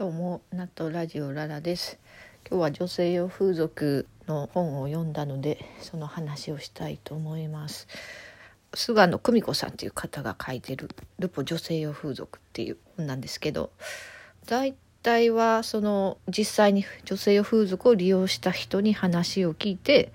[0.00, 1.98] どうもナットラジオララです。
[2.48, 7.86] 今日は女性用風俗の本を読んだのでその話をしたいと思います。
[8.72, 13.72] 菅野久美子さんっていう方が書いてるルポ女性用風俗っていう本なんですけど
[14.46, 20.14] 大体はその実際に女性用風俗を利用した人に話を聞いて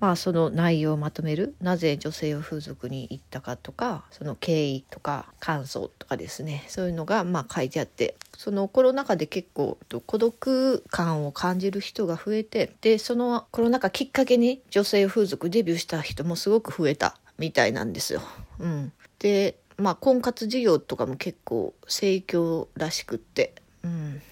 [0.00, 1.54] まあその内容をまとめる。
[1.60, 6.64] なぜ女性用風俗に行ったかとかその経緯とか感想とかですね。
[6.68, 8.16] そういうのがまあ書いてあって。
[8.38, 18.22] そのコロナ禍で結構孤独感を感じる人が増えてでそのコロナ禍きっかけに女性風俗デビューした人もすごく増えたみたいなんですよ。
[18.60, 23.54] うん、でまあ婚活事業とかも結構盛況らしくって。
[23.82, 24.22] うん、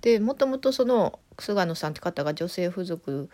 [0.00, 3.30] でもともとその菅野さんって方が女性風俗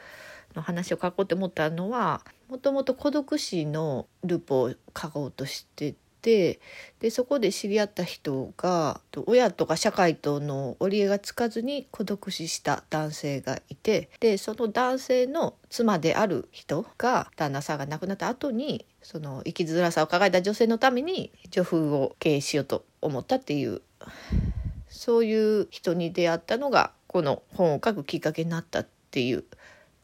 [0.58, 6.60] の話を書こうと思ったのはもともと孤独死のルポを書こうとしてて
[6.98, 23.80] でそこで知り合った人が親とか社会との折り合いがつかずに孤独死した男性がいてでその男性の妻である人が旦那さんが亡くなった後にその生きづらさを抱えた女性のために女風を経営しようと思ったっていう
[24.88, 29.44] そういう人に出会ったのがこの本を書くきっかけになったっていう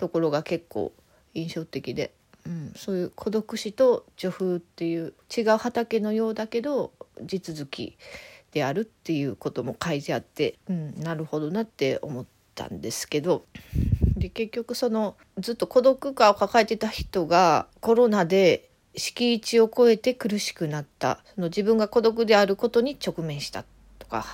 [0.04, 0.92] ところが結構
[1.32, 2.12] 印象的で、
[2.46, 7.96] うん、そういう孤独死と女風っていう違う畑のようだけど地続き
[8.52, 13.46] であるっていうことも書いてあって、うん、なるほどなって思ったんですけど。
[14.18, 21.24] で結局そのずっと孤独感を抱えてた人がコロナで敷地を超えて苦しくなった。
[21.34, 23.64] その自分が孤独であることに直面した
[23.98, 24.26] とか。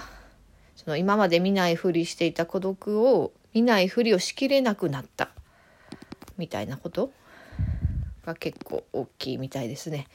[0.74, 5.30] その今まで見ないふりしていた孤独を見ないふりをしきれなくなった
[6.40, 7.12] みたいなこと？
[8.24, 10.06] が結構大きいみたいですね。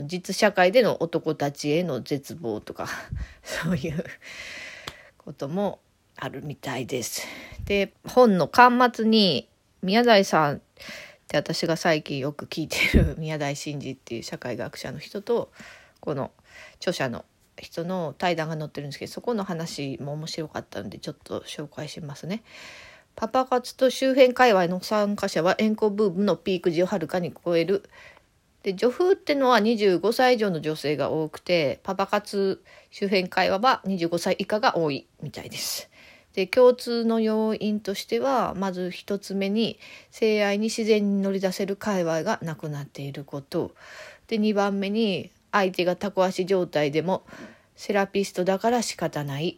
[0.00, 2.88] 実社会での男たちへの絶望とか
[3.44, 4.04] そういう
[5.18, 5.78] ことも
[6.16, 7.22] あるみたいです。
[7.64, 9.48] で本の巻末に
[9.82, 10.60] 宮台さんっ
[11.28, 15.52] て私が最近よく聞いてる宮台真司っていう社会学者の人と
[16.00, 16.32] この
[16.78, 17.24] 著者の
[17.56, 22.42] 人の対談が載ってるんですけどそこの話も面白かったのでちょっと紹介しますね。
[23.16, 27.88] パパ活と周辺界隈の参加者は円弧ブームのピーク時をはるかに超える。
[28.62, 35.90] で女風ってのは25歳以上の女性が多くてパパ活周辺会話は25歳以下が多いみたいです。
[36.32, 39.78] で共通の要因としてはまず一つ目に
[40.10, 43.72] 性愛に自然に乗り出せる界隈がなくなっていること
[44.26, 47.22] で2番目に相手がタコ足状態でも
[47.76, 49.56] セラピストだから仕方ない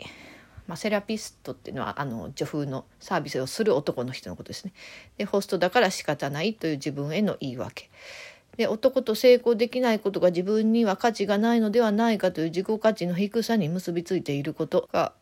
[0.67, 4.73] まあ、セラピストっていうのはあの女風のサービスをする男の人のことですね。
[5.19, 7.91] でホストだから仕方ないという自分への言い訳。
[8.57, 15.13] で男と成功できないことが自分には価値がないのではないかという自己価値の低さに結びついていることが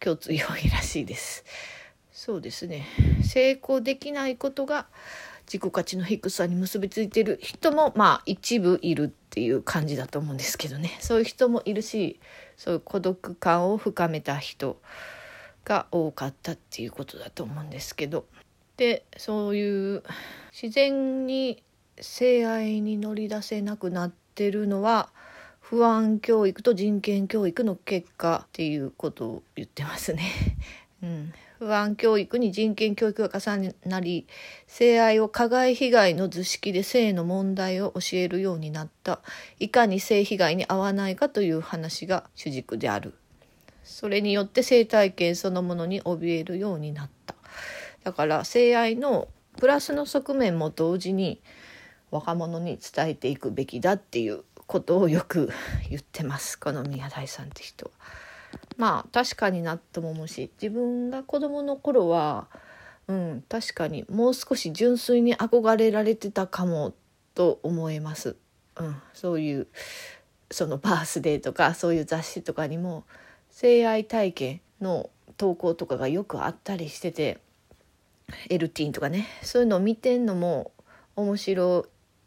[0.00, 1.44] 共通要因らしいです。
[2.12, 2.84] そうですね
[3.22, 4.86] 成功できないことが
[5.50, 10.96] 自己価値の低さに結びついてる人もまあ一部いるっていう感じだと思うんですけどね。
[11.00, 12.20] そういう人もいるし
[12.56, 14.78] そういう孤独感を深めた人
[15.64, 18.26] が多かったっていうことだと思うんですけど。
[18.76, 20.04] でそういう
[20.52, 21.62] 自然に
[22.00, 25.08] 性愛に乗り出せなくなってるのは
[25.60, 30.30] 不安教育と人権教育の結果っていうことを言ってますね。
[31.02, 34.28] うん、不安教育に人権教育が重なり
[34.68, 39.20] 性愛を加害被害の図式で性の問題を教えるようになった。
[39.58, 43.14] いかに性被害に遭わないかという話が主軸である。
[43.82, 47.34] それによって性体験そのものに怯えるようになった。
[48.04, 51.40] だから性愛のプラスの側面も同時に
[52.12, 55.50] 若者に伝えていくべきだっていうことをよく
[55.90, 56.56] 言ってます。
[56.58, 58.27] この宮台さんって人は。
[58.78, 62.46] まあ確かになとも思うし自分が子供の頃は
[63.08, 66.94] うん確かにもう少し純粋に憧れられてたかも
[67.34, 68.36] と思います。
[68.76, 69.66] うん、そういう
[70.50, 73.04] そのバースデーとかそういう雑誌とかにも
[73.50, 77.38] 性愛体験の投稿とかがよくあったりしてて
[78.48, 80.72] エルティンとかねそういうのを見てんのも
[81.16, 81.86] 面白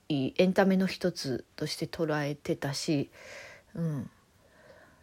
[0.09, 3.09] いエンタメの一つとして捉えてたし、
[3.75, 4.09] うん、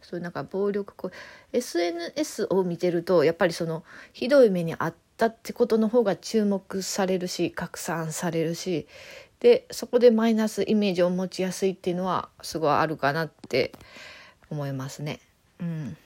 [0.01, 1.15] そういうなんか暴力行為。
[1.53, 8.87] SNS を見てるとやっぱりそのひどい目にあったってことの方が注目されるし拡散されるし。
[9.39, 13.71] でそこでマイナスイメージを持ちやすいっていうのはすごいあるかなって
[14.49, 15.19] 思いますね。
[15.61, 15.97] うん、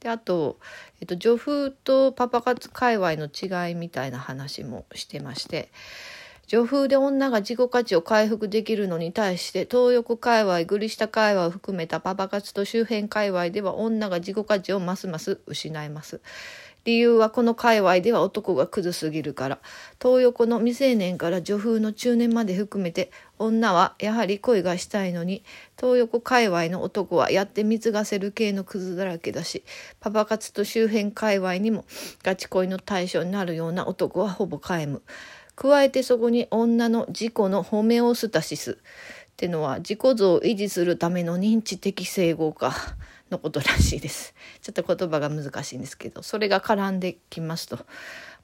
[0.00, 0.58] であと、
[1.00, 5.70] えっと、女風とパパ活界隈の違いみたいな話もしてまして。
[6.46, 16.20] 女風で女が自己価値を回復できるのに対して東横界隈グリ下界隈を含めたパパ活と周辺界隈では女が自己価値をますます失います
[16.84, 19.58] 理由はこの界隈では男がクズすぎるから
[20.02, 25.42] 東横の未成年から女風の中年まで含めて女はやはり恋がしたいのに
[25.80, 29.64] 東横界隈の男はやって貢がせる系のクズだらけだし
[29.98, 31.86] パパ活と周辺界隈にも
[32.22, 35.02] ガチ恋の対象になるような男はほぼ皆無。
[35.56, 38.76] 加えてそこに女の自己のホメオスタシスっ
[39.36, 42.74] てのは自己像を維持するための認知的整合化
[43.30, 44.34] のことらしいです。
[44.62, 47.78] ちょっと言葉が難しいんですけど、それが絡んできますと。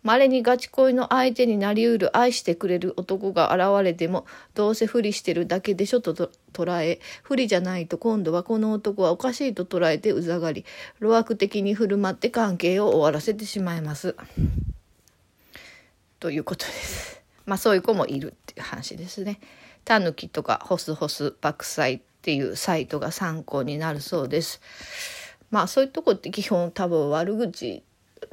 [0.03, 4.25] 稀にガチ恋の相手になりうる愛してくれる男が現れても
[4.55, 6.15] どうせ不利してるだけでしょと
[6.55, 10.65] 捉え不利じゃないと今度はこの男はおかしいと捉えてうざがり
[11.01, 14.17] 路悪的に振る舞って関係を終わらせてしまいます。
[16.21, 17.23] ということです。
[17.47, 19.41] まあそういう子もいるっていう話ですね。
[19.85, 24.61] タヌキとかホスホス爆災っていうサイトが参考になるそうです。
[25.51, 27.83] まあそういうとこって基本多分悪口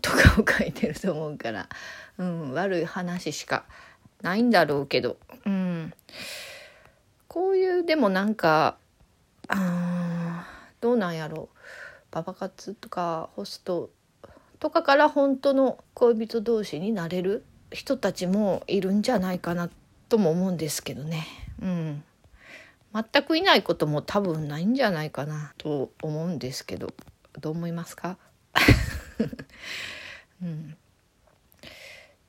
[0.01, 1.69] とかを書いてると思うから、
[2.17, 3.65] うん、悪い話しか
[4.21, 5.93] ないんだろうけど、うん、
[7.29, 8.77] こういうでもなんか
[9.47, 10.45] あ
[10.81, 11.57] どうなんやろう
[12.11, 13.89] パパ活とかホスト
[14.59, 19.69] とかから本当の恋人同士になれる人たちもいるんじゃないかな
[20.09, 21.25] とも思うんですけどね。
[21.61, 22.03] うん。
[22.93, 26.93] 全くいないことも多分ないんじゃないかなと思うんですけど
[27.39, 28.17] どう思いますか、
[30.41, 30.75] うん、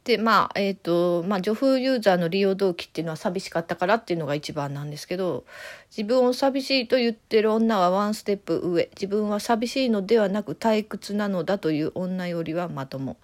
[0.05, 5.47] でまあえっ、ー、とまあ女風ユーザーの利用動機っていうのは寂しかったからっていうのが一番なんですけど
[5.91, 13.17] 自分を寂しいと言ってる女はワンステップ上自分は寂しいのではなく退屈なのだという女よりはまとも。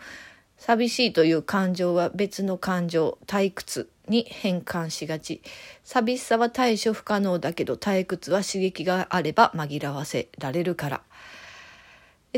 [0.59, 5.43] 寂しいという感情は別の感情、退屈に変換しがち。
[5.85, 11.03] 寂しさは対処不可能だけど退屈は刺激があれば紛らわせられるから。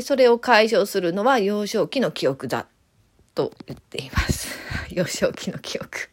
[0.01, 2.67] それを解消するのは幼少期の記憶だ
[3.33, 4.49] と言っています。
[4.91, 6.09] 幼少期の記憶。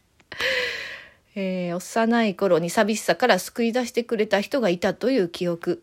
[1.36, 5.82] えー、幼い頃に寂しさから救い出してくれた人がいたという記憶。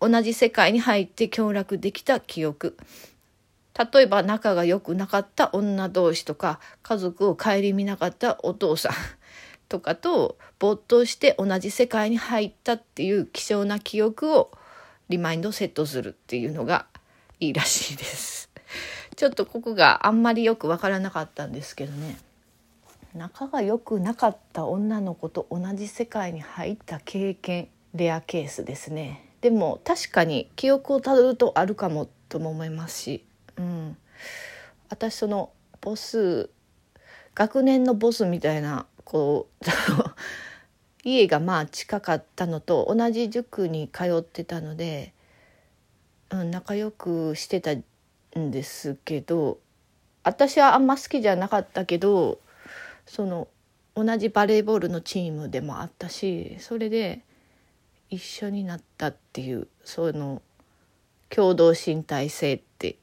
[0.00, 2.76] 同じ世界に入って協力できた記憶。
[3.78, 8.92] 例えば仲が良くなかった女同士とか家族を顧みなかったお父さん
[9.68, 14.50] とかと没頭して同じ世界に入ったっていう希少な記憶を
[15.08, 16.86] リマインドセットするっていうのが
[17.40, 18.50] いいらしいです。
[19.16, 22.18] ちょっとここがあんまりよくわからなかったんですけどね
[23.14, 33.24] 仲が良くなかった女の子と同じ世界に入った経験レアケースですねでも確かに記憶をたどるとあるかもとも思いますし
[33.56, 33.96] うん、
[34.88, 35.50] 私その
[35.80, 36.50] ボス
[37.34, 39.64] 学年のボスみたいなこう
[41.04, 45.12] 家がまあ近かったのと同じ塾に通ってたので、
[46.30, 47.72] うん、仲良くしてた
[48.38, 49.58] んですけど
[50.22, 52.38] 私はあんま好きじゃなかったけど
[53.06, 53.48] その
[53.94, 57.22] 同じバレーボールのチームでもあったしそれで
[58.08, 60.42] 一緒になったっていうその
[61.28, 62.96] 共同身体性って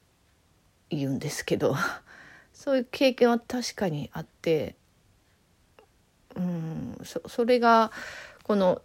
[0.90, 1.76] 言うんですけど
[2.52, 4.74] そういう経験は確かにあって
[6.36, 7.90] うんそそれが
[8.42, 8.82] この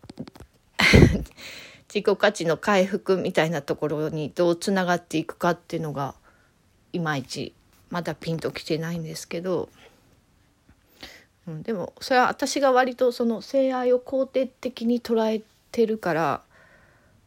[1.94, 6.16] 自己価値の回復みたいなところにどうつながっていくかっていうのが
[6.94, 7.54] いまいち
[7.90, 9.70] まだピンときてないんですけど、
[11.48, 16.42] うん、でもそれは私が割とその性愛を肯定的に捉えてるから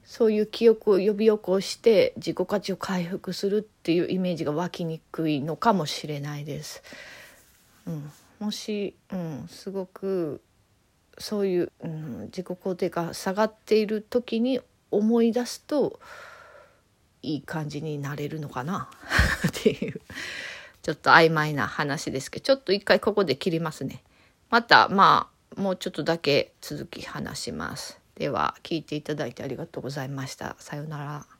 [0.09, 6.83] そういう記憶を呼び起こして自己価値を回復するっていうイメージが湧きにくいのかもしれないです。
[7.87, 8.11] うん、
[8.41, 10.41] もし、うん、すごく
[11.19, 14.61] そういう、うん、自己肯定が下がっている時に
[14.91, 16.01] 思い出すと
[17.21, 18.89] いい感じになれるのかな？
[19.47, 20.01] っていう
[20.81, 24.03] ちょっと曖昧な話ですけどちょっと一回ここで切りますね。
[24.49, 27.98] またまあもうちょっとだけ続き話します。
[28.19, 30.57] では聞いていただいてありがとうございました。
[30.59, 31.38] さようなら。